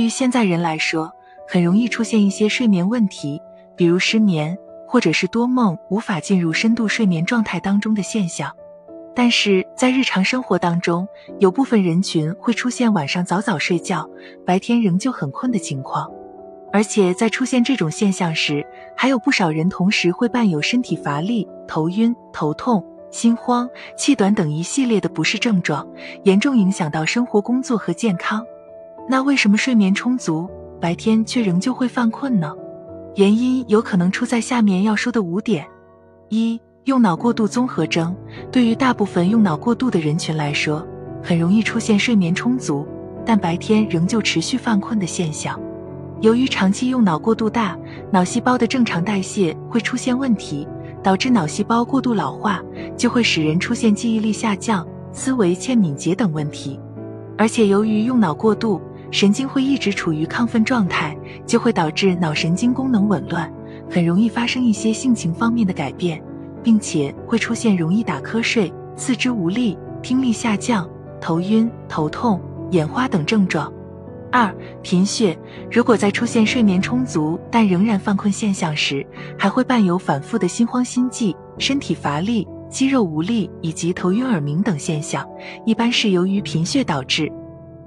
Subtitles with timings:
[0.00, 1.12] 对于现在人来说，
[1.46, 3.38] 很容易出现一些睡眠问题，
[3.76, 4.56] 比如失眠，
[4.88, 8.50] 或者是多梦，无法进入深度睡眠状态当中的现象。
[9.14, 11.06] 但是在日常生活当中，
[11.38, 14.08] 有部分人群会出现晚上早早睡觉，
[14.46, 16.10] 白天仍旧很困的情况。
[16.72, 18.64] 而且在出现这种现象时，
[18.96, 25.86] 还有不少人同时会伴有身体乏力、头晕、头痛、心慌、气短等一系列的不适症状，
[26.22, 28.42] 严重影响到生活、工作和健康。
[29.10, 30.48] 那为什么睡眠充足，
[30.80, 32.54] 白天却仍旧会犯困呢？
[33.16, 35.66] 原因有可能出在下面要说的五点：
[36.28, 38.14] 一、用脑过度综合征。
[38.52, 40.86] 对于大部分用脑过度的人群来说，
[41.20, 42.86] 很容易出现睡眠充足，
[43.26, 45.60] 但白天仍旧持续犯困的现象。
[46.20, 47.76] 由于长期用脑过度大，
[48.12, 50.68] 脑细胞的正常代谢会出现问题，
[51.02, 52.62] 导致脑细胞过度老化，
[52.96, 56.78] 就会使人出现记忆力下降、思维欠敏捷等问题。
[57.36, 63.52] 而且由于用脑过度，神经会一直处于亢奋状态，就会导致脑神经功能紊乱，
[63.90, 66.22] 很容易发生一些性情方面的改变，
[66.62, 70.88] 并且会出现容易打瞌睡、四肢无力、听力下降、
[71.20, 72.40] 头晕、头痛、
[72.70, 73.72] 眼花等症状。
[74.32, 75.36] 二贫血，
[75.72, 79.04] 如果在出现睡眠充足但仍然犯困现象时，
[79.36, 85.28] 还会伴有反复的心慌心悸、身体乏力、肌肉无力以及头晕耳鸣等现象，
[85.66, 87.28] 一般是由于贫血导致。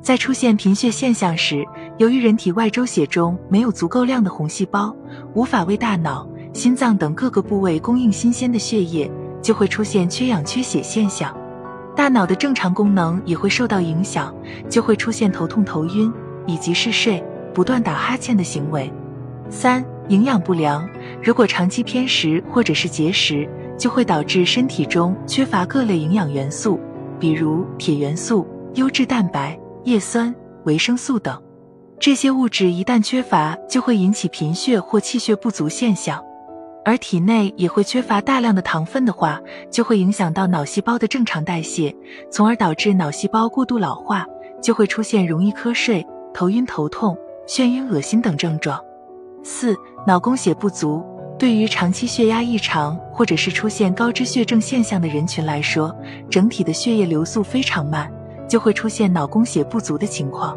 [0.00, 1.64] 在出现贫血现象时，
[1.98, 4.94] 由于人体外周血中没有足够量的红细胞，
[5.34, 9.10] 无法为大脑、心脏等各个部位供应新鲜的血液，
[9.42, 11.36] 就会出现缺氧缺血现象，
[11.94, 14.34] 大脑的正常功能也会受到影响，
[14.68, 16.12] 就会出现头痛头晕。
[16.50, 18.90] 以及嗜睡、不断打哈欠的行为。
[19.50, 20.88] 三、营养不良，
[21.22, 26.80] 如果长期偏食或者是节食，就会导致身体中缺乏各类营养元素，
[27.20, 30.34] 比如铁元素、优质蛋白、叶酸、
[30.64, 31.40] 维生素等。
[31.98, 36.22] 这些物质一旦缺乏，就会引起贫血或气血不足现象。
[36.84, 41.94] 而体内也会缺乏大量的糖分的话，就会影响到脑细胞的正常代谢，
[42.30, 44.26] 从而导致脑细胞过度老化，
[44.62, 46.06] 就会出现容易瞌睡。
[46.32, 47.16] 头晕、头痛、
[47.46, 48.80] 眩晕、恶心等症状。
[49.42, 49.76] 四、
[50.06, 51.04] 脑供血不足，
[51.38, 55.94] 对于长期血压异常或者是出现高脂血症现象的人群来说，
[56.30, 58.10] 整体的血液流速非常慢，
[58.48, 60.56] 就会出现脑供血不足的情况。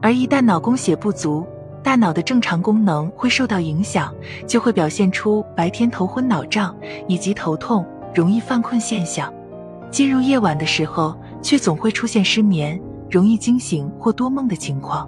[0.00, 1.46] 而一旦脑供血不足，
[1.82, 4.14] 大脑的正常功能会受到影响，
[4.46, 6.76] 就会表现出白天头昏脑胀
[7.08, 7.84] 以及头痛、
[8.14, 9.32] 容易犯困现象。
[9.90, 12.80] 进入夜晚的时候，却总会出现失眠。
[13.10, 15.06] 容易惊醒或多梦的情况。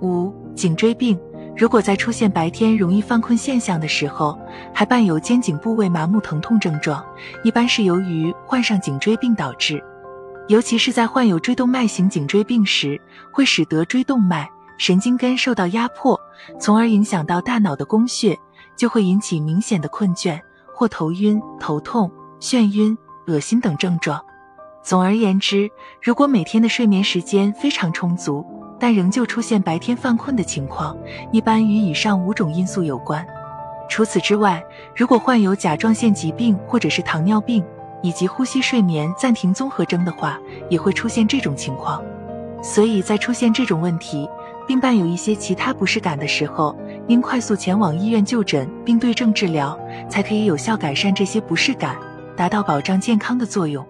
[0.00, 1.20] 五、颈椎病，
[1.54, 4.38] 如果在出现白天容易犯困现象的时候，
[4.72, 7.04] 还伴有肩颈部位麻木疼痛症状，
[7.42, 9.84] 一般是由于患上颈椎病导致。
[10.48, 13.00] 尤其是在患有椎动脉型颈椎病时，
[13.32, 16.20] 会使得椎动脉神经根受到压迫，
[16.60, 18.38] 从而影响到大脑的供血，
[18.76, 20.38] 就会引起明显的困倦
[20.74, 22.10] 或头晕、头痛、
[22.40, 22.96] 眩晕、
[23.26, 24.22] 恶心等症状。
[24.82, 25.70] 总而言之，
[26.02, 28.44] 如果每天的睡眠时间非常充足，
[28.78, 30.94] 但仍旧出现白天犯困的情况，
[31.32, 33.24] 一般与以上五种因素有关。
[33.88, 34.62] 除此之外，
[34.94, 37.64] 如果患有甲状腺疾病或者是糖尿病，
[38.04, 40.38] 以及呼吸睡眠暂停综合征的话，
[40.68, 42.02] 也会出现这种情况。
[42.62, 44.28] 所以在出现这种问题，
[44.66, 46.76] 并伴有一些其他不适感的时候，
[47.08, 51.96] 应快速前往医院就诊并对症治疗，才可以有效改善这些不适感，
[52.36, 53.82] 达到保障健康的作用。